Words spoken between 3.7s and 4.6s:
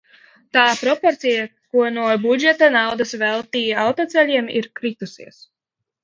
autoceļiem,